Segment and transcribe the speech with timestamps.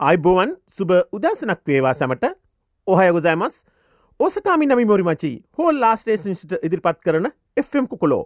[0.00, 2.24] අයිබෝවන් සුබ උදැසනක් වේවා සැමට
[2.86, 3.54] ඔහය ගොසෑමස්
[4.20, 8.24] ඕසකාමි නමි මොරිමචි හෝල් ලාස්ටේසිට ඉදිරිපත් කරන එම් කුකොලෝ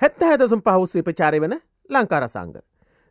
[0.00, 1.54] හැත්ත හැදසම් පහුස්සේ ප්‍රචාරය වන
[1.90, 2.58] ලංකාරසංග.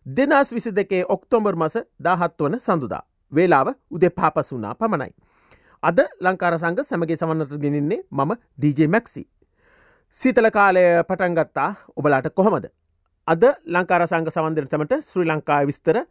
[0.06, 3.02] දෙදස් විසි දෙකේ ඔක්තොම්බර් මස දාහත් වන සඳුදා.
[3.32, 5.12] වේලාව උදේ පාපසුනා පමණයි.
[5.84, 9.26] අද ලංකාරසංග සැමගේ සමන්නත ගෙනන්නේ මම DJ මැක්සි.
[10.14, 12.70] සීතල කාලය පටන්ගත්තා ඔබලාට කොහොමද.
[13.28, 16.06] අද ලංකාරසංග සවන්දර සමට ශ්‍රී ලංකාය විස්තර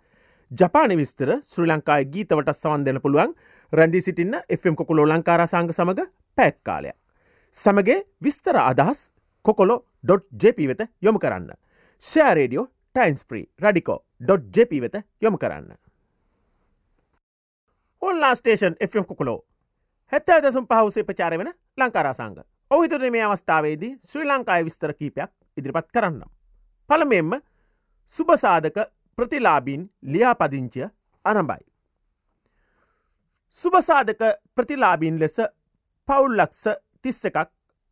[0.51, 3.35] ජපාන විස්තර ශ්‍රී ලංකායි ගීතවට සවන් දෙන පුළුවන්
[3.73, 6.07] රැඳී සිටින්න එම් කොකුලෝ ලංකාර සංග සමඟ
[6.39, 6.97] පැක්කාලයක්.
[7.55, 9.13] සමගේ විස්තර අදහස්
[9.45, 11.51] කොකොලො.ජප වෙත යොමු කරන්න.
[12.03, 15.75] ෂෑරේඩියෝ ටයින්ස්ප්‍රී රඩිකෝ.ජප වෙත යොමු කරන්න.
[18.03, 19.45] ඔල්ලා ස්ටේෂන් එම් කොකුලෝ
[20.13, 22.39] හැත්ත දසුම් පහුසේ ප්‍රචාර වෙන ලංකාරාසංග
[22.71, 26.31] ඔහිතුර මේ අවස්ථාවේදී ශ්‍රී ලංකායි විස්තර කීපයක් ඉදිරිපත් කරන්නම්.
[26.91, 27.41] පළමෙන්ම
[28.11, 28.79] සුභසාධක
[29.19, 30.89] ප්‍රතිලාබීන් ලියාපදිංචිය
[31.25, 31.63] අනබයි.
[33.55, 34.23] සුභසාධක
[34.55, 35.37] ප්‍රතිලාබීන් ලෙස
[36.09, 36.65] පවුල්ලක්ස
[37.03, 37.39] තිස්ස එකක්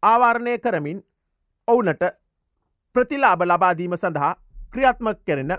[0.02, 0.98] ආවාරණය කරමින්
[1.68, 2.04] ඔවුනට
[2.94, 4.34] ප්‍රතිලාබ ලබාදීම සඳහා
[4.72, 5.56] ක්‍රියාත්මක් කෙරෙන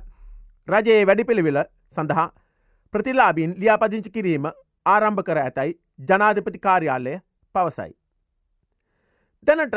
[0.67, 2.27] රජයේ වැඩිපිළිවෙල සඳහා
[2.93, 4.45] ප්‍රතිලාබීන් ලියාපදිංචි කිරීම
[4.85, 5.77] ආරම්භ කර ඇතැයි
[6.09, 7.17] ජනාධපති කාර්යාලය
[7.55, 7.91] පවසයි.
[9.47, 9.75] දැනට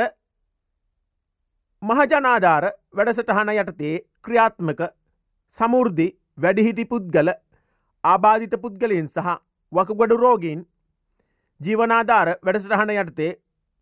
[1.82, 2.64] මහජනාධාර
[2.96, 4.80] වැඩසටහන යටතේ ක්‍රියාත්මක
[5.54, 6.06] සමුෘද්ධි
[6.38, 7.30] වැඩිහිටි පුද්ගල
[8.04, 9.28] ආබාධිත පුද්ගලයින් සහ
[9.72, 10.60] වකගොඩු රෝගීන්
[11.60, 13.30] ජීවනාධාර වැඩසටහන යටතේ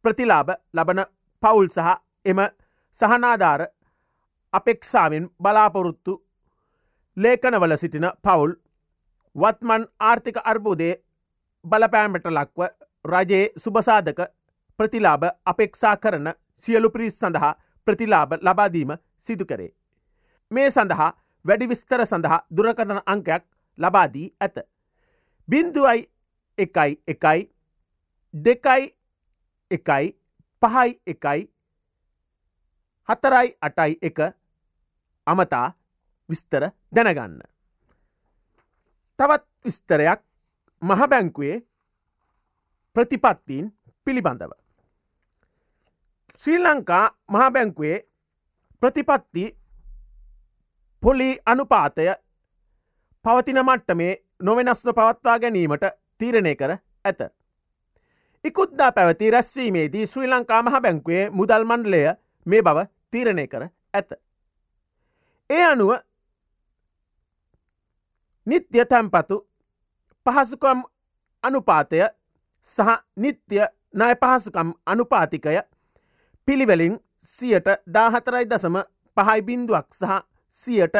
[0.04, 1.00] ප්‍රතිලාබ ලබන
[1.42, 1.88] පවුල් සහ
[2.24, 2.40] එම
[2.94, 3.66] සහනාධාර
[4.52, 6.14] අපෙක්ෂාවෙන් බලාපොරොත්තු
[7.16, 8.54] ලේකනවල සිටින පවුල්
[9.36, 10.94] වත්මන් ආර්ථික අර්බුදේ
[11.64, 12.70] බලපෑමට ලක්ව
[13.04, 14.20] රජයේ සුභසාධක
[14.78, 17.54] ප්‍රතිලාබ අපෙක්ෂා කරන සියලු පිරිස් සඳහා
[17.86, 19.70] ප්‍රතිලාබ ලබාදීම සිදු කරේ.
[20.50, 21.12] මේ සඳහා
[21.46, 23.44] වැඩි විස්තර සඳහා දුරකථන අංකයක්
[23.78, 24.56] ලබාදී ඇත.
[25.48, 26.08] බින්දුවයි
[26.58, 27.40] එකයි එකයි
[28.34, 28.84] දෙකයි
[29.70, 30.06] එකයි
[30.62, 31.40] පහයි එකයි
[33.08, 34.18] හතරයි අටයි එක
[35.26, 35.68] අමතා
[36.28, 37.40] විස්තර දැනගන්න.
[39.18, 40.20] තවත් විස්තරයක්
[40.82, 41.56] මහබැංකුවේ
[42.96, 43.70] ප්‍රතිපත්තීන්
[44.04, 44.52] පිළිබඳව.
[46.36, 47.98] ශ්‍රී ලංකා මහබැංකුවේ
[48.82, 49.44] ප්‍රතිපත්ති
[51.06, 52.04] පොලි අනුපාතය
[53.24, 55.84] පවතින මට්ටමේ නොවෙනස්ව පවත්වා ගැනීමට
[56.18, 56.72] තීරණය කර
[57.04, 57.20] ඇත.
[58.44, 62.02] ඉකුද්දා පැවති රැස්වීමේදී ශ්‍රී ලංකා මහ බැංකුවේ මුදල් මණ්ඩලය
[62.46, 64.10] මේ බව තීරණය කර ඇත.
[65.50, 65.94] ඒ අනුව
[68.46, 69.42] නිත්‍ය තැම්පතු
[70.26, 70.84] පහසුකම්
[71.44, 72.04] අනුපාතය
[72.64, 75.58] සහ නිත්‍ය නය පහසුකම් අනුපාතිකය
[76.48, 78.86] පිළිවෙලින් සියට දාහතරයි දසම
[79.16, 80.96] පහයි බින්දුවක් සහ සියට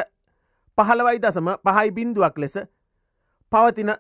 [0.79, 2.59] පහළවයි දසම පහයි බින්දුවක් ලෙස
[3.53, 3.93] පවතින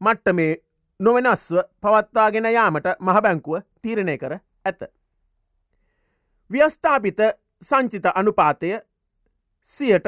[0.00, 0.52] මට්ටමේ
[1.00, 4.80] නොවෙනස්ව පවත්වාගෙන යාමට මහබැංකුව තීරණය කර ඇත.
[6.50, 7.20] ව්‍යස්ථාපිත
[7.62, 8.78] සංචිත අනුපාතය
[9.66, 10.06] සියට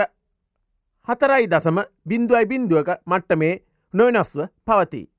[1.08, 1.78] හතරයි දසම
[2.08, 3.54] බින්දුවයි බින්දුවක මට්ටමේ
[3.94, 5.10] නොවෙනස්ව පවතිී.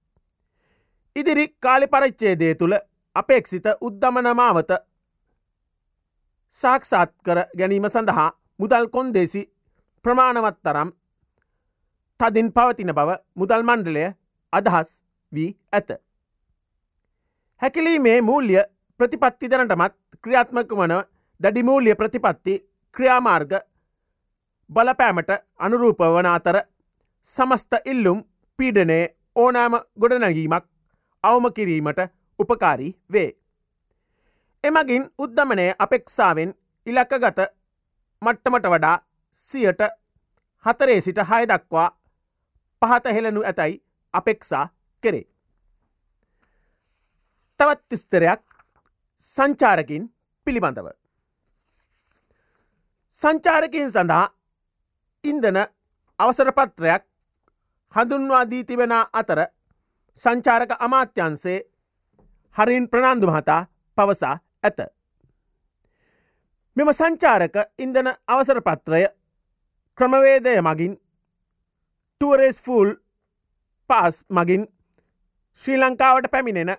[1.16, 2.76] ඉදිරි කාලි පරච්චේදය තුළ
[3.16, 4.72] අපේක්ෂිත උද්ධමනමාවත
[6.54, 8.30] සාක්ෂාත් කර ගැනීම සඳහා
[8.60, 9.42] මුදල් කොන්දේසි
[10.06, 10.90] ප්‍රමාණවත් තරම්
[12.20, 14.04] තදින් පවතින බව මුදල් මණ්ඩලය
[14.54, 14.90] අදහස්
[15.32, 15.90] වී ඇත.
[17.62, 18.56] හැකිලීමේ මූල්්‍ය
[19.00, 20.94] ප්‍රතිපත්ති දනටමත් ක්‍රියාත්මක වන
[21.42, 22.54] දැඩිමූල්්‍ය ප්‍රතිපත්ති
[22.96, 23.54] ක්‍රියාමාර්ග
[24.70, 26.58] බලපෑමට අනුරූප වන අතර
[27.26, 28.20] සමස්ත ඉල්ලුම්
[28.60, 29.04] පීඩනයේ
[29.36, 30.66] ඕනෑම ගොඩනැගීමක්
[31.24, 32.00] අවම කිරීමට
[32.40, 33.30] උපකාරී වේ.
[34.64, 36.52] එමගින් උද්ධමනය අපෙක්ෂාවෙන්
[36.88, 37.40] ඉලක්ක ගත
[38.22, 38.98] මට්ටමට වඩා
[39.36, 39.82] සියට
[40.66, 41.90] හතරේ සිට හය දක්වා
[42.82, 44.66] පහත හෙළනු ඇතැයි අපෙක්සා
[45.04, 45.26] කෙරේ.
[47.60, 48.42] තවත් තිස්තරයක්
[49.22, 50.04] සංචාරකින්
[50.48, 50.88] පිළිබඳව.
[53.14, 54.26] සංචාරකින් සඳහා
[55.24, 55.58] ඉන්දන
[56.20, 57.04] අවසරපත්‍රයක්
[57.94, 59.40] හඳුන්වාදී තිබෙන අතර
[60.18, 61.60] සංචාරක අමාත්‍යන්සේ
[62.56, 63.62] හරින් ප්‍රනාන්දු මහතා
[63.98, 64.99] පවසා ඇත.
[66.80, 69.02] මෙම සංචාරක ඉන්දන අවසර පත්‍රය
[69.98, 70.94] ක්‍රමවේදය මගින්
[72.22, 72.94] ටුවරෙස් ෆූල්
[73.90, 74.64] පාස් මගින්
[75.60, 76.72] ශ්‍රී ලංකාවට පැමිණෙන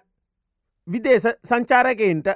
[0.89, 2.33] විදේශ සංචාරකයින්ට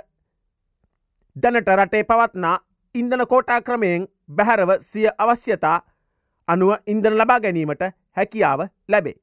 [1.37, 2.55] දැනට රටේ පවත්නා
[2.95, 5.79] ඉන්දන කෝටා ක්‍රමයෙන් බැහැරව සිය අවශ්‍යතා
[6.49, 9.19] අනුව ඉන්දන ලබා ගැනීමට හැකියාව ලැබේ.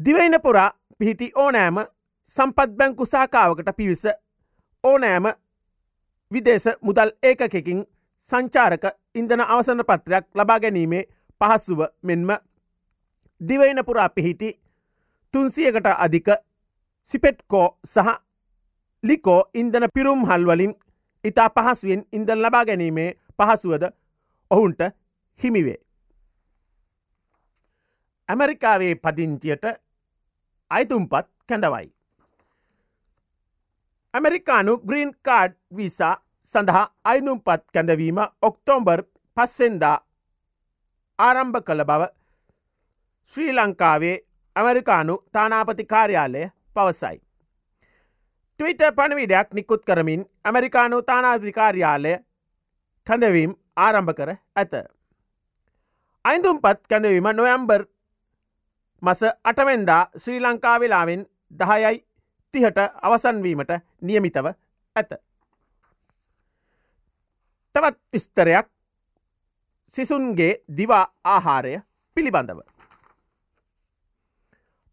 [0.00, 1.84] දිවයින පුරා පිහිටි ඕනෑම
[2.28, 4.08] සම්පත් බැංකු සාකාවකට පිවිස
[4.84, 5.36] ඕනෑම
[6.30, 7.80] විදේශ මුදල් ඒකකින්
[8.24, 8.84] සංචාරක
[9.14, 11.04] ඉන්දන අවසන පත්‍රයක් ලබා ගැනීමේ
[11.40, 12.30] පහස්සුව මෙන්ම
[13.40, 14.50] දිවයිනපුරා පිහිටි
[15.34, 16.28] තුන්සියකට අධික
[17.06, 18.14] සිපෙට්කෝ සහ
[19.04, 20.74] ලිකෝ ඉන්දන පිරුම් හල්වලින්
[21.24, 23.84] ඉතා පහසුවෙන් ඉන්දන් ලබා ගැනීමේ පහසුවද
[24.50, 24.80] ඔවුන්ට
[25.40, 25.78] හිමිවේ.
[28.28, 29.64] ඇමරිකාවේ පදිංචියට
[30.70, 31.86] අයිතුම්පත් කැඳවයි.
[34.14, 36.14] ඇමරිකානු ග්‍රීන් කාඩ් විසා
[36.44, 39.02] සඳහා අයිනුම්පත් කැඳවීම ඔක්තෝම්බර්
[39.36, 39.96] පස්සෙන්දා
[41.18, 42.08] ආරම්භ කළ බව
[43.28, 44.16] ශ්‍රී ලංකාවේ
[44.56, 46.42] ඇමරිකානු තානාපති කාර්යාලය
[46.74, 47.16] පවසයි.
[48.60, 52.16] ටවිට පණවිඩයක් නිකුත් කරමින් ඇමරිකානු තානාධිකාර්යාලය
[53.06, 54.74] කැඳවීම් ආරම්භ කර ඇත.
[56.24, 57.82] අයිඳුම්පත් කැඳවීම නොවම්බර්
[59.02, 61.22] මස අටවෙන්දා ශ්‍රී ලංකාවෙලාවෙන්
[61.60, 62.07] දහයයි
[62.54, 63.72] තිහට අවසන්වීමට
[64.02, 64.46] නියමිතව
[64.96, 65.10] ඇත.
[67.74, 68.66] තවත් විස්තරයක්
[69.90, 71.80] සිසුන්ගේ දිවා ආහාරය
[72.16, 72.60] පිළිබඳව.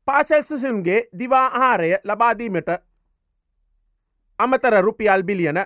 [0.07, 2.69] පාසැල් සිසුන්ගේ දිවා ආහාරය ලබාදීමට
[4.39, 5.59] අමතර රුපියල් බිලියන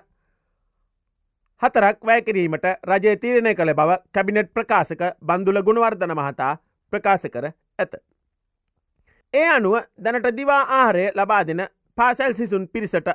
[1.62, 6.54] හතරක් වැෑකිරීමට රජය තීරණය කළ බව කැබිනෙට් ප්‍රකාශක බන්දුල ගුණවර්ධන මහතා
[6.94, 7.46] ප්‍රකාශ කර
[7.80, 7.94] ඇත.
[9.34, 11.62] ඒ අනුව දැනට දිවා ආහාරය ලබා දෙන
[12.00, 13.10] පාසැල් සිසුන් පිරිසට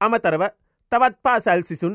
[0.00, 0.42] අමතරව
[0.92, 1.94] තවත් පාසැල් සිසුන්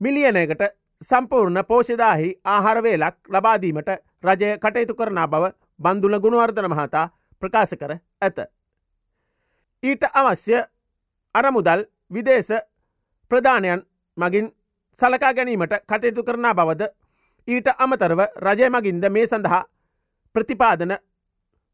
[0.00, 0.62] මිලියනයකට
[1.02, 3.90] සම්පූර්ණ පෝෂදාහි ආහාරවේලක් ලබාදීමට
[4.24, 5.44] රජය කටයුතු කරන බව
[5.80, 7.06] බන්දුල ගුණවර්ධන මහතා
[7.42, 8.38] ප්‍රකාශ කර ඇත.
[9.82, 10.58] ඊට අවශ්‍ය
[11.34, 12.52] අරමුදල් විදේශ
[13.30, 13.82] ප්‍රධානයන්
[14.16, 14.48] මගින්
[14.98, 16.88] සලකා ගැනීමට කටයුතු කරන බවද
[17.48, 19.62] ඊට අමතරව රජය මගින්ද මේ සඳහා
[20.34, 20.96] ප්‍රතිපාදන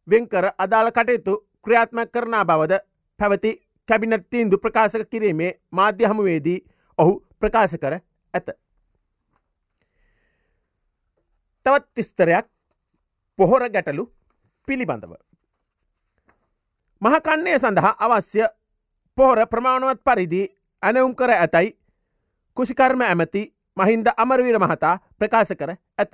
[0.07, 1.35] වෙන්කර අදාළ කටයුතු
[1.65, 2.81] ක්‍රියාත්ම කරනා බවද
[3.19, 3.51] පැවති
[3.89, 6.59] කැබිනට් තීන්දු ප්‍රකාශක කිරීමේ මාධ්‍ය හමුවේදී
[6.99, 7.95] ඔහු ප්‍රකාශ කර
[8.35, 8.49] ඇත.
[11.67, 12.47] තවත් තිස්තරයක්
[13.39, 14.05] පොහොර ගැටලු
[14.69, 15.13] පිළිබඳව.
[17.03, 18.47] මහකන්නේ සඳහා අවශ්‍ය
[19.19, 20.43] පොහොර ප්‍රමාණුවත් පරිදි
[20.83, 21.77] ඇනවුම් කර ඇතැයි
[22.57, 23.43] කුසිකර්ම ඇමති
[23.77, 26.13] මහින්ද අමරවීර මහතා ප්‍රකාශ කර ඇත.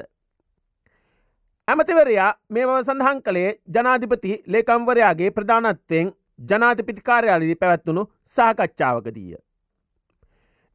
[1.69, 9.37] ඇමතිවරයා මේ බව සඳහන් කළේ ජනාධිපති ලේකම්වරයාගේ ප්‍රධානත්වයෙන් ජනාතිපිතිකාරයාලදී පැවැත්වුණු සාකච්ඡාවකදීය.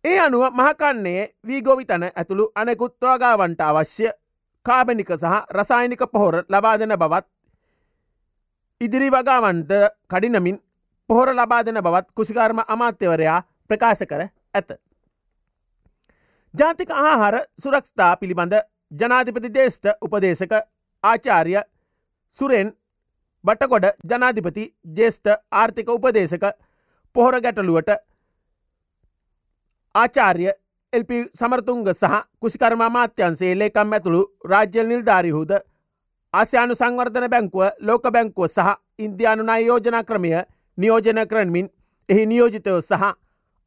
[0.03, 4.09] ඒ අනුව මහකන්නේ වීගෝවිතන ඇතුළු අනෙකුත්වාගාවන්ට අවශ්‍ය
[4.65, 7.27] කාබනික සහ රසායනික පොහොර ලබා දෙන බවත්
[8.81, 9.71] ඉදිරි වගාවන්ට
[10.07, 10.59] කඩිනමින්
[11.09, 14.21] පොහොර ලබා දෙන බවත් කුසිකාර්ම අමාත්‍යවරයා ප්‍රකාශ කර
[14.53, 14.69] ඇත.
[16.53, 18.53] ජාතික ආහාර සුරක්ස්ථා පිළිබඳ
[18.91, 20.53] ජනාධිපති දේෂ්ඨ උපදේශක
[21.03, 21.55] ආචාර්ය
[22.35, 22.73] සුරෙන්
[23.43, 24.63] බටකොඩ ජනාධිපති
[24.95, 26.45] ජේෂ්ඨ ආර්ථික උපදේශක
[27.15, 27.91] පොහොර ගැටලුවට
[29.95, 30.47] ආචාර්ය
[30.93, 35.51] එල්පි සමරතුන්ග සහ කුසිකර්ම මාත්‍යන්සේ ලේකම් ඇතුළු රාජ්‍යල් නිල්ධාරිහුද
[36.33, 40.31] ආසියානු සංවර්ධන බැංකුව ලෝක බැංකුව සහ ඉන්දයානු නයි යෝජනා ක්‍රමය
[40.77, 41.69] නියෝජන කරනමින්
[42.09, 43.05] එහි නියෝජිතයෝ සහ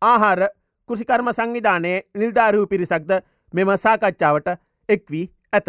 [0.03, 0.41] ආහාර
[0.89, 3.11] කෘෂිකර්ම සංවිධානයේ නිල්ධාරහු පිරිසක්ද
[3.55, 4.49] මෙම සාකච්ඡාවට
[4.89, 5.69] එක්වී ඇත.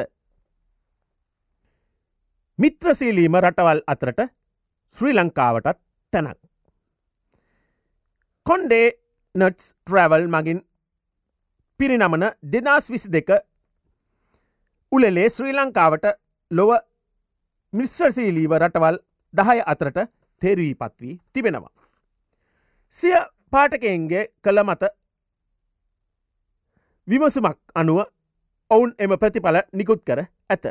[2.60, 4.20] මිත්‍රසීලීම රටවල් අතරට
[4.94, 5.80] ශ්‍රී ලංකාවටත්
[6.14, 6.40] තැනක්.
[8.46, 8.88] කොන්ඩේ
[9.36, 10.60] නට්ස් ට්‍රවල් මගින්
[11.80, 13.30] පිරිනමන දෙදස් විසි දෙක
[14.92, 16.06] උලෙලේ ශ්‍රී ලංකාවට
[16.52, 16.72] ලොව
[17.74, 19.00] මිශ්‍රසීලීව රටවල්
[19.34, 20.00] දහය අතරට
[20.42, 21.74] තෙරවී පත්වී තිබෙනවා.
[22.94, 23.16] සිය
[23.52, 24.84] පාටකයන්ගේ කළ මත
[27.08, 28.00] විමසුමක් අනුව
[28.72, 30.20] ඔවුන් එම ප්‍රතිඵල නිකුත් කර
[30.50, 30.66] ඇත.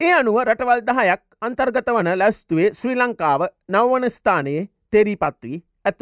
[0.00, 6.00] ඒ අනුව රටවල් දහයක් අන්තර්ගත වන ලැස්තුවේ ශ්‍රී ලංකාව නවවන ස්ථානයේ තෙරී පත්වී ඇත.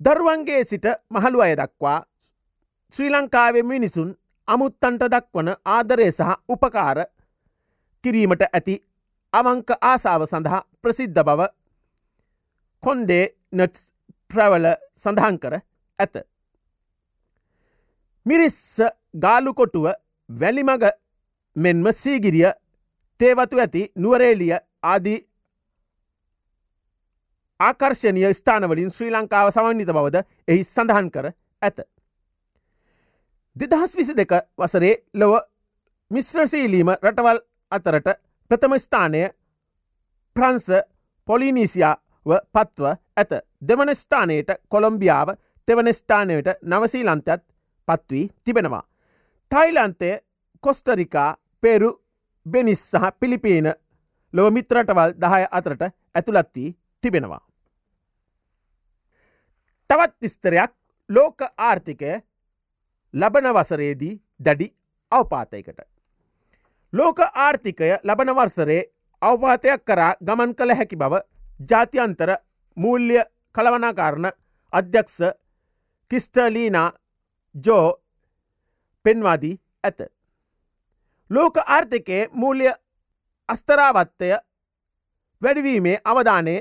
[0.00, 1.98] දරුවන්ගේ සිට මහළු අය දක්වා
[2.92, 4.10] ශ්‍රී ලංකාවේ මිනිසුන්
[4.48, 6.98] අමුත්තන්ට දක්වන ආදරය සහ උපකාර
[8.04, 8.76] කිරීමට ඇති
[9.32, 11.50] අවංක ආසාව සඳහා ප්‍රසිද්ධ බව
[12.82, 13.82] කොන්දේ නට්ස්
[14.30, 15.54] ට්‍රවල සඳහන් කර
[15.98, 16.14] ඇත.
[18.26, 18.80] මිරිස්ස
[19.16, 19.86] ගාලුකොටුව
[20.28, 20.84] වැලිමග
[21.62, 22.50] මෙන්ම සීගිරිය
[23.20, 24.52] තේවතු ඇති නුවරේලිය
[24.84, 25.18] ආදී
[27.60, 31.26] ආකර්ශණය ස්ථානවලින් ශ්‍රී ලංකාව සමන්විත බවද එහි සඳහන් කර
[31.62, 31.78] ඇත.
[33.56, 35.34] දෙදහස් විසි දෙක වසරේ ලොව
[36.10, 38.08] මිශ්‍රශීලීම රටවල් අතරට
[38.50, 39.22] ප්‍රථම ස්ථානය
[40.36, 40.66] ප්‍රංස
[41.28, 45.36] පොලිනීසියාව පත්ව ඇත දෙවන ස්ථානයට කොළොම්බියාව
[45.68, 47.42] තෙවන ස්ථානයට නවසීලන්තයත්
[47.88, 48.84] පත්වී තිබෙනවා.
[49.50, 50.10] තයිලන්තය
[50.64, 51.90] කොස්ටරිකා පෙරු
[52.46, 53.72] බෙනිස් සහ පිලිපීන
[54.34, 55.82] ලොව මිත්‍රටවල් දහය අතරට
[56.14, 57.40] ඇතුළත් වී තිබෙනවා.
[59.90, 60.72] තවත් විස්තරයක්
[61.08, 62.12] ලෝක ආර්ථිකය
[63.14, 64.68] ලබන වසරේදී දැඩි
[65.12, 65.80] අවපාතයකට.
[66.92, 68.82] ලෝක ආර්ථිකය ලබන වර්සරේ
[69.22, 71.20] අවපාතයක් කරා ගමන් කළ හැකි බව
[71.60, 72.30] ජාත්‍යන්තර
[72.76, 73.18] මූල්්‍ය
[73.54, 74.30] කළවනාකාරණ
[74.72, 75.18] අධ්‍යක්ෂ
[76.10, 76.92] කිස්ටලීනා
[77.54, 78.00] ජෝ
[79.04, 80.00] පෙන්වාදී ඇත.
[81.30, 82.72] ලෝක ආර්ථිකයේ මූල්‍ය
[83.48, 84.30] අස්තරාවත්තය
[85.42, 86.54] වැඩිවීමේ අවධානය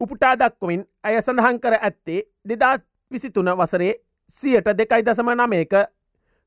[0.00, 3.94] උපුටා දක්වමින් ඇය සඳහන් කර ඇත්තේ දෙදස් විසිතුන වසරේ
[4.30, 5.72] සියට දෙකයි දසම නමයක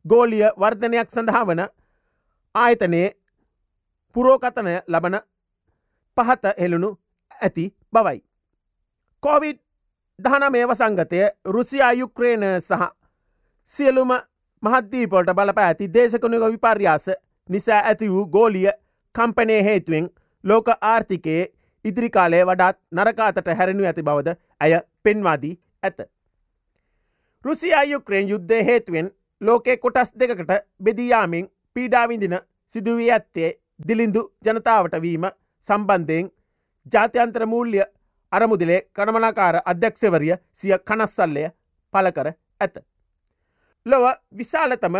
[0.05, 1.61] ගෝලිය වර්ධනයක් සඳහා වන
[2.55, 3.09] ආයතනයේ
[4.15, 5.19] පුරෝකතනය ලබන
[6.17, 6.89] පහත හෙළුණු
[7.41, 8.19] ඇති බවයි.
[9.23, 9.59] කෝවිඩ්
[10.19, 12.91] දහනමේව සංගතය රුසියා යුක්‍රේණ සහ
[13.67, 14.11] සියලුම
[14.63, 17.05] මහද්දීපොලට බලප ඇති දේශකනුක විපර්යාස
[17.49, 18.67] නිසා ඇති වූ ගෝලිය
[19.15, 20.09] කම්පනය හේතුවෙන්
[20.43, 21.45] ලෝක ආර්ථිකයේ
[21.85, 25.99] ඉදිරිකාලේ වඩාත් නරකාතට හැරෙනු ඇති බවද ඇය පෙන්වාදී ඇත.
[27.45, 29.09] රුසියා යුක්‍රේන් යුද්ධය හේතුවෙන්
[29.41, 30.53] ලෝකේ කොටස් දෙකට
[30.83, 32.37] බෙදීයාමින් පීඩාවිඳින
[32.71, 33.49] සිදුවී ඇත්තේ
[33.87, 35.27] දිලිඳු ජනතාවට වීම
[35.65, 36.31] සම්බන්ධයෙන්
[36.85, 37.81] ජාත්‍යන්තර මූල්්‍ය
[38.31, 41.49] අරමුදලේ කනමනාකාර අධ්‍යක්ෂවරිය සිය කනස්සල්ලය
[41.93, 42.90] පලකර ඇත.
[43.85, 44.95] ලොව විශාලතම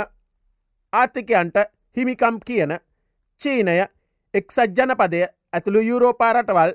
[0.93, 1.57] ආර්ථිකයන්ට
[1.97, 2.71] හිමිකම් කියන
[3.39, 3.75] චීනය
[4.33, 5.21] එක්සත් ජනපදය
[5.53, 6.73] ඇතුළු යුරෝපාරටවල්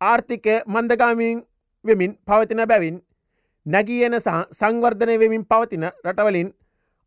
[0.00, 1.42] ආර්ථිකය මන්දගාමීන්
[1.84, 3.02] වෙමින් පවතින බැවින්
[3.66, 6.54] නැගියන සහ සංවර්ධනය වෙමින් පවතින රටවලින්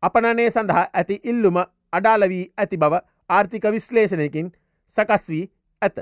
[0.02, 1.58] අපනනය සඳහා ඇති ඉල්ලුම
[1.92, 4.52] අඩාලවී ඇති බව ආර්ථික විශ්ලේෂණයකින්
[4.92, 5.44] සකස් වී
[5.82, 5.98] ඇත.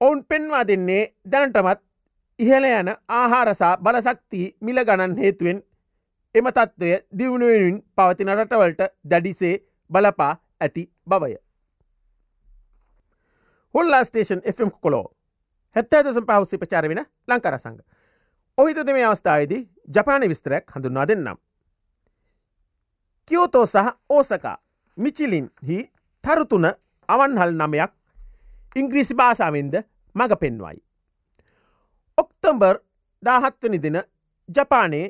[0.00, 1.02] ඔවුන් පෙන්වා දෙන්නේ
[1.32, 1.80] දැනටමත්
[2.38, 5.62] ඉහළ යන ආහාරසා බලසක්තිී මිල ගණන් හේතුවෙන්
[6.34, 9.54] එම තත්ත්වය දියුණුවෙනින් පවතින රටවලට දැඩිසේ
[9.90, 11.36] බලපා ඇති බවය.
[13.74, 15.06] හොල්ලා ස්ටේෂන් FM කොලෝ
[15.76, 17.78] හැත්තෑදසම් පහුස්සේ ප්‍රචාර වෙන ලංකර සංග.
[18.58, 19.62] ඔහිත දෙම අවස්ථාවේදී
[19.94, 21.36] ජපාන විස්තරයක් හඳුන්වා දෙන්නම්.
[23.28, 24.56] කියෝතෝ සහ ඕසකා
[24.96, 25.78] මිචිලින් හි
[26.24, 26.66] තරුතුන
[27.08, 27.92] අවන්හල් නමයක්
[28.76, 29.74] ඉංග්‍රීසි භාසාවෙන්ද
[30.14, 30.78] මඟ පෙන්වයි.
[32.18, 32.76] ඔක්තම්බර්
[33.22, 33.98] දාහත්වනි දින
[34.48, 35.06] ජපානයේ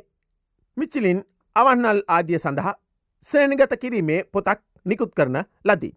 [0.79, 1.21] මිචිලින්
[1.57, 2.75] අවන්නල් ආදිය සඳහා
[3.23, 5.95] සේනිගත කිරීමේ පොතක් නිකුත් කරන ලදී.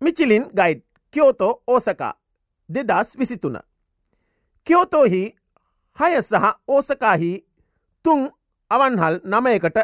[0.00, 0.80] මිචිලින් ගයිඩ්
[1.12, 2.14] කියෝතෝ ඕසකා
[2.68, 3.56] දෙදස් විසිතුන.
[4.66, 5.22] කියෝතෝහි
[5.96, 7.32] හය සහ ඕසකාහි
[8.04, 8.20] තුන්
[8.70, 9.78] අවන්හල් නමයකට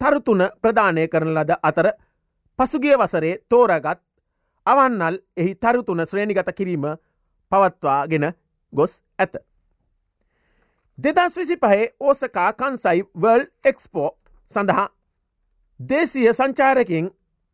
[0.00, 1.86] තරුතුන ප්‍රධානය කරන ලද අතර
[2.58, 4.00] පසුගිය වසරේ තෝරගත්
[4.66, 6.84] අවන්නල් එහි තරුතුන ශ්‍රේණිගත කිරීම
[7.52, 8.32] පවත්වාගෙන
[8.72, 9.49] ගොස් ඇත.
[11.04, 14.08] දෙදස් විසි පහේ ඕසකා කන්සයි වර්ල් එක්ස්පෝ
[14.48, 14.86] සඳහා
[15.80, 17.06] දේශීය සංචාරකින්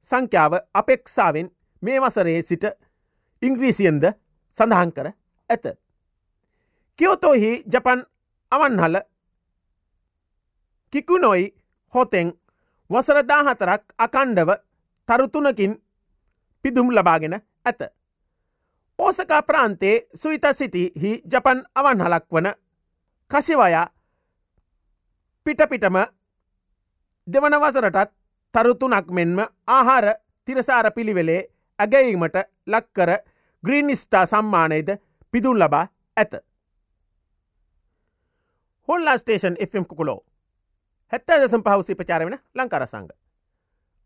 [0.05, 1.51] සංඛ්‍යාව අපෙක්ෂාවෙන්
[1.83, 2.65] මේ වසරේ සිට
[3.43, 4.05] ඉංග්‍රීසියෙන්ද
[4.55, 5.09] සඳහන් කර
[5.51, 5.65] ඇත.
[6.99, 8.03] කියෝතෝහි ජපන්
[8.53, 8.97] අවන්හල
[10.93, 11.47] කිකුනොයි
[11.93, 12.33] හොතෙන්
[12.91, 14.51] වසරදා හතරක් අකණ්ඩව
[15.09, 15.73] තරුතුනකින්
[16.65, 17.35] පිදුම් ලබාගෙන
[17.65, 17.81] ඇත.
[18.99, 22.49] ඕසකා ප්‍රාන්තේ සුයිත සිටි හි ජපන් අවන්හලක් වන
[23.31, 23.87] කශිවයා
[25.47, 25.97] පිටපිටම
[27.27, 28.13] දෙවන වසරටත්
[28.55, 30.07] තරුතුනක් මෙන්ම ආහාර
[30.47, 31.41] තිරසාර පිළිවෙලේ
[31.79, 33.11] ඇගැීමට ලක්කර
[33.65, 34.89] ග්‍රීනිස්ටා සම්මානයද
[35.35, 36.35] පිදුන් ලබා ඇත.
[38.89, 40.21] හොල්ලා ස්ටේෂන් FM කුකුලෝ
[41.13, 43.09] හැත්තා දසම් පහුසි ප්‍රචාර වෙන ලංකාර සංග.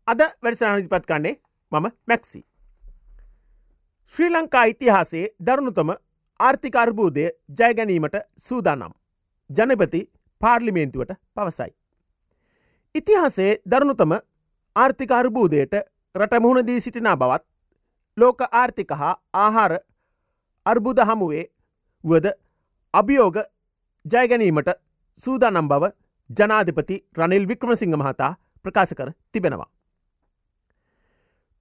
[0.07, 1.35] අද වැඩසනානිදිපත් කන්නේ
[1.71, 2.45] මම මැක්සි.
[4.11, 5.93] ශ්‍රී ලංකා ඉතිහාසේ දරුණුතම
[6.39, 9.00] ආර්ථිකාර්බූදය ජයගැනීමට සූදානම්.
[9.57, 10.01] ජනපති
[10.41, 11.71] පාර්ලිමේන්තුවට පවසයි.
[12.95, 14.13] ඉතිහාසේ දරුණුතම
[14.75, 15.73] ආර්ථිකාර්බූදයට
[16.15, 17.43] රටමුහුණදී සිටිනා බවත්
[18.17, 19.73] ලෝක ආර්ථික හා ආහාර
[20.65, 21.45] අර්බුද හමුවේ
[22.03, 22.33] වද
[22.93, 23.37] අභියෝග
[24.05, 24.71] ජයගැනීමට
[25.19, 25.91] සූදානම් බව
[26.29, 28.31] ජනාධිපති රනිල් වික්‍රමසිංහ මහතා
[28.65, 29.69] ප්‍රකාශ කර තිබෙනවා.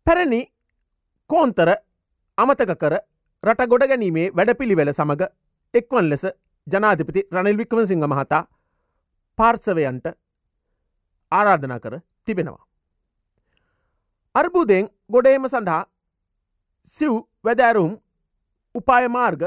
[0.07, 0.41] පැරණි
[1.31, 1.71] කෝන්තර
[2.39, 2.95] අමතක කර
[3.43, 5.27] රට ගොඩ ගැනීමේ වැඩපිළිවෙල සමඟ
[5.75, 6.25] එක්වන් ලෙස
[6.67, 8.43] ජනාධිපති රනිල් වික්‍රමසිංහ මහතා
[9.39, 10.07] පාර්සවයන්ට
[11.33, 12.67] ආරාධනා කර තිබෙනවා.
[14.35, 15.83] අර්බුදයෙන් ගොඩේම සඳහා
[16.87, 17.15] සිව්
[17.45, 17.93] වැදෑරුම්
[18.75, 19.43] උපායමාර්ග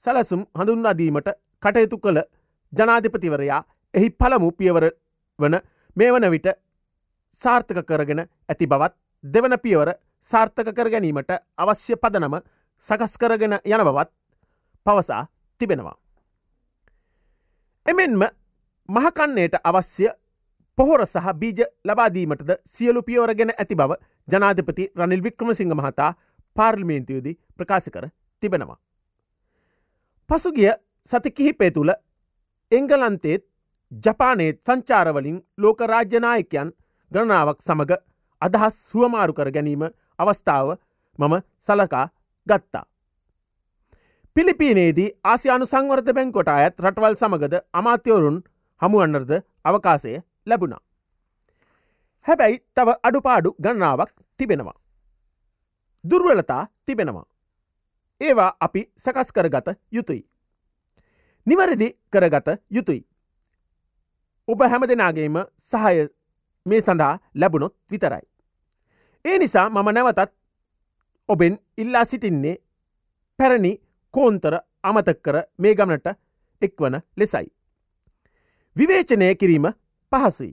[0.00, 1.28] සැලසුම් හඳුන්වාදීමට
[1.62, 2.20] කටයුතු කළ
[2.72, 3.62] ජනාධිපතිවරයා
[3.94, 4.86] එහි පළමු පියවර
[5.38, 5.56] වන
[5.96, 6.48] මේ වන විට
[7.34, 8.94] සාර්ථක කරගෙන ඇති බවත්
[9.24, 9.90] දෙවන පියවර
[10.24, 12.36] සාර්ථක කර ගැනීමට අවශ්‍ය පදනම
[12.82, 14.10] සකස් කරගෙන යන බවත්
[14.86, 15.22] පවසා
[15.60, 15.96] තිබෙනවා.
[17.86, 18.22] එමෙන්ම
[18.88, 20.06] මහකන්නේට අවශ්‍ය
[20.78, 23.96] පොහොර සහ බීජ ලබාදීමටද සියලු පියවරගෙන ඇති බව
[24.28, 26.10] ජනාධපති රනිල් වික්‍රමසිංහ මහතා
[26.56, 28.06] පාර්ලිමේන්තියෝදී ප්‍රකාශ කර
[28.42, 28.78] තිබෙනවා.
[30.30, 30.70] පසුගිය
[31.06, 31.92] සති කිහිපේ තුළ
[32.72, 33.44] එංගලන්තේත්
[33.92, 36.72] ජපානයත් සංචාරවලින් ලෝක රාජ්‍යනායකයන්
[37.12, 37.94] ගණනාවක් සමඟ
[38.42, 39.84] අදහස් සුවමාරු කර ගැනීම
[40.18, 40.68] අවස්ථාව
[41.18, 42.06] මම සලකා
[42.46, 42.84] ගත්තා.
[44.36, 48.38] පිලිපීනේදී ආසියානු සංවර්ධ බැංකොට අයත් රටවල් සමගද අමාත්‍යවරුන්
[48.80, 49.32] හමුවන්නර්ද
[49.64, 50.14] අවකාශය
[50.46, 50.82] ලැබුණා.
[52.26, 54.76] හැබැයි තව අඩුපාඩු ගණනාවක් තිබෙනවා.
[56.04, 57.26] දුර්වලතා තිබෙනවා.
[58.20, 60.22] ඒවා අපි සකස් කරගත යුතුයි.
[61.46, 63.02] නිවැරදි කරගත යුතුයි.
[64.48, 65.96] ඔබ හැම දෙනාගේම සහය
[66.66, 68.24] මේ සඳහා ලැබුණොත් විතරයි.
[69.24, 70.30] ඒ නිසා මම නැවතත්
[71.28, 72.56] ඔබෙන් ඉල්ලා සිටින්නේ
[73.38, 73.72] පැරණි
[74.14, 76.08] කෝන්තර අමතක් කර මේ ගමනට
[76.62, 77.48] එක්වන ලෙසයි.
[78.76, 79.66] විවේචනය කිරීම
[80.12, 80.52] පහසුයි.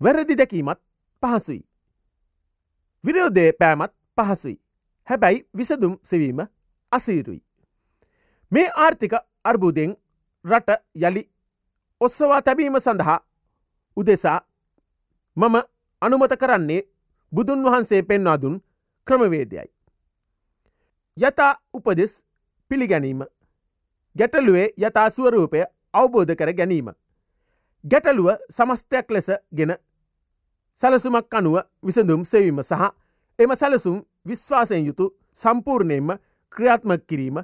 [0.00, 0.80] වැරදි දැකීමත්
[1.22, 1.62] පහසුයි.
[3.04, 4.60] විරෝධය පෑමත් පහසුයි.
[5.08, 6.40] හැබැයි විසදුම් සෙවීම
[6.92, 7.42] අසීරුයි.
[8.52, 9.12] මේ ආර්ථික
[9.44, 9.96] අර්බුදෙන්
[10.44, 11.22] රට යළි
[12.00, 13.18] ඔස්සවා තැබීම සඳහා
[13.96, 14.40] උදෙසා
[15.36, 15.56] මම
[16.02, 16.82] අනුමත කරන්නේ
[17.32, 18.62] බුදුන් වහන්සේ පෙන්වාදුන්
[19.06, 19.68] ක්‍රමවේදයයි.
[21.16, 22.27] යතා උපදෙස්
[22.70, 23.22] පිළිගැනීම
[24.16, 25.62] ගැටලුවේ යතා ස්වරූපය
[25.94, 26.88] අවබෝධ කර ගැනීම.
[27.84, 29.72] ගැටලුව සමස්තයක් ලෙස ගෙන
[30.76, 32.84] සැලසුමක් අනුව විසඳුම් සෙවීම සහ
[33.38, 36.10] එම සැලසුම් විශ්වාසයෙන් යුතු සම්පූර්ණයෙන්ම
[36.52, 37.38] ක්‍රියාත්මක කිරීම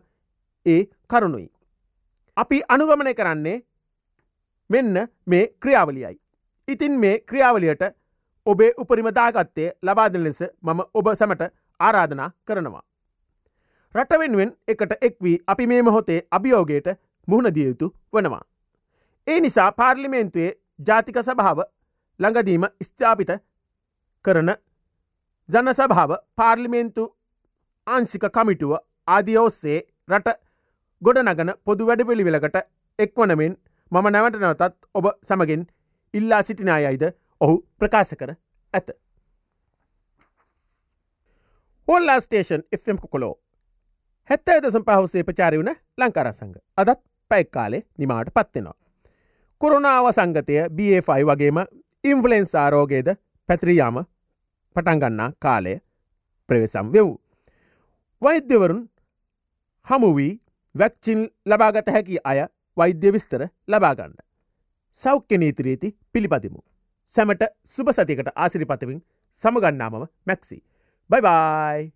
[0.67, 1.51] ඒ කරුණුයි.
[2.37, 3.59] අපි අනුගමනය කරන්නේ
[4.71, 6.21] මෙන්න මේ ක්‍රියාවලියයි.
[6.69, 7.85] ඉතින් මේ ක්‍රියාවලියට
[8.47, 11.43] ඔබේ උපරිමදාගත්තේ ලබාදන ලෙස මම ඔබ සැමට
[11.81, 12.83] ආරාධනා කරනවා.
[13.95, 16.89] රට වෙනුවෙන් එකට එක් වී අපි මේ මොහොතේ අභියෝගයට
[17.29, 18.43] මුහුණදිය යුතු වනවා.
[19.27, 20.53] ඒ නිසා පාර්ලිමේන්තුවේ
[20.89, 21.61] ජාතික සභාව
[22.21, 23.31] ළඟදීම ස්ථාපිත
[24.25, 24.51] කරන
[25.49, 27.05] ජන සභාව පාර්ලිමේන්තු
[27.87, 28.73] ආංසික කමිටුව
[29.09, 29.79] ආදියෝස්සේ
[30.11, 30.35] රට
[31.03, 32.59] ගොඩනගන පොදු වැඩපිළිවෙලකට
[32.99, 33.57] එක්වනමෙන්
[33.93, 35.65] මම නැවට නැවතත් ඔබ සමගෙන්
[36.15, 37.07] ඉල්ලා සිටිනායයිද
[37.41, 38.35] ඔහු ප්‍රකාශ කර
[38.75, 38.89] ඇත.
[41.89, 43.35] හොල්ලා ස්ටේෂන් එම් කොලෝ
[44.31, 48.77] හැත්තෑ දසම් පහුසේ ප්‍රචාරි වුණ ලංකාරසංග අදත් පැයික්කාලේ නිමාට පත්වෙනවා.
[49.61, 51.59] කොරුණාව සංගතය BFI වගේම
[52.05, 53.09] ඉන්ෆලෙන්ස් ආරෝගේද
[53.49, 53.99] පැත්‍රියාම
[54.77, 55.75] පටන්ගන්නා කාලය
[56.49, 57.11] ප්‍රවේසම් වෙව්.
[58.23, 58.81] වෛද්‍යවරුන්
[59.87, 60.33] හමුවී
[60.75, 62.41] වැක්චින් ලබාගත හැකි අය
[62.77, 64.15] වෛද්‍ය විස්තර ලබාගන්න.
[64.97, 66.61] සෞඛ්‍ය නීතිරීති පිළිපදිමු.
[67.09, 69.05] සැමට සුභ සතිකට ආසිරිපතවින්
[69.39, 70.59] සමගන්නාමම මැක්සි.
[71.11, 71.93] බයිබයි!